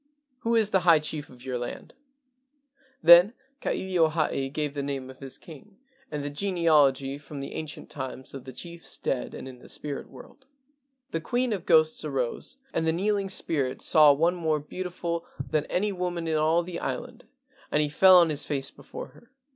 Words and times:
Who 0.39 0.55
is 0.55 0.71
the 0.71 0.79
high 0.79 0.97
chief 0.97 1.29
of 1.29 1.45
your 1.45 1.59
land?" 1.59 1.93
io6 1.93 3.03
LEGENDS 3.03 3.03
OF 3.03 3.03
GHOSTS 3.03 3.03
Then 3.03 3.33
Ka 3.61 3.69
ilio 3.69 4.09
hae 4.09 4.49
gave 4.49 4.73
the 4.73 4.81
name 4.81 5.11
of 5.11 5.19
his 5.19 5.37
king, 5.37 5.77
and 6.09 6.23
the 6.23 6.31
genealogy 6.31 7.19
from 7.19 7.43
ancient 7.43 7.91
times 7.91 8.33
of 8.33 8.45
the 8.45 8.51
chiefs 8.51 8.97
dead 8.97 9.35
and 9.35 9.47
in 9.47 9.59
the 9.59 9.69
spirit 9.69 10.09
world. 10.09 10.47
The 11.11 11.21
queen 11.21 11.53
of 11.53 11.67
ghosts 11.67 12.03
arose, 12.03 12.57
and 12.73 12.87
the 12.87 12.91
kneeling 12.93 13.29
spirit 13.29 13.83
saw 13.83 14.11
one 14.11 14.33
more 14.33 14.59
beautiful 14.59 15.23
than 15.39 15.65
any 15.65 15.91
woman 15.91 16.27
in 16.27 16.35
all 16.35 16.63
the 16.63 16.79
island, 16.79 17.25
and 17.71 17.83
he 17.83 17.87
fell 17.89 18.17
on 18.17 18.29
his 18.31 18.43
face 18.47 18.71
before 18.71 19.09
her. 19.09 19.29